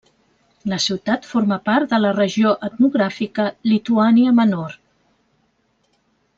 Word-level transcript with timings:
La 0.71 0.77
ciutat 0.85 1.27
forma 1.33 1.57
part 1.69 1.91
de 1.91 1.99
la 2.07 2.15
regió 2.17 2.55
etnogràfica 2.69 3.47
Lituània 3.75 4.35
Menor. 4.43 4.77